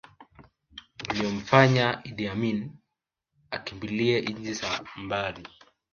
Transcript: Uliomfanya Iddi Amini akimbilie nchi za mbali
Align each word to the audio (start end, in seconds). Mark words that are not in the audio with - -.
Uliomfanya 1.11 2.01
Iddi 2.09 2.25
Amini 2.33 2.65
akimbilie 3.51 4.19
nchi 4.21 4.53
za 4.53 4.69
mbali 4.95 5.47